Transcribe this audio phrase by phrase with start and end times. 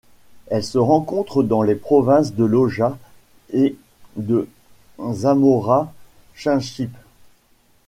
[0.47, 2.97] Elle se rencontre dans les provinces de Loja
[3.53, 3.75] et
[4.15, 4.47] de
[4.99, 6.97] Zamora-Chinchipe.